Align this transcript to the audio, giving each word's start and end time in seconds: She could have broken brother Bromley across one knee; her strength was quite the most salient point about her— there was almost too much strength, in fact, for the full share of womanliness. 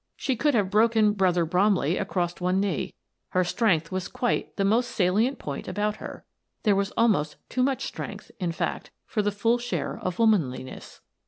She 0.15 0.35
could 0.35 0.55
have 0.55 0.71
broken 0.71 1.13
brother 1.13 1.45
Bromley 1.45 1.95
across 1.99 2.41
one 2.41 2.59
knee; 2.59 2.95
her 3.33 3.43
strength 3.43 3.91
was 3.91 4.07
quite 4.07 4.55
the 4.57 4.65
most 4.65 4.89
salient 4.89 5.37
point 5.37 5.67
about 5.67 5.97
her— 5.97 6.25
there 6.63 6.75
was 6.75 6.89
almost 6.97 7.35
too 7.49 7.61
much 7.61 7.85
strength, 7.85 8.31
in 8.39 8.51
fact, 8.51 8.89
for 9.05 9.21
the 9.21 9.31
full 9.31 9.59
share 9.59 9.99
of 9.99 10.17
womanliness. 10.17 11.01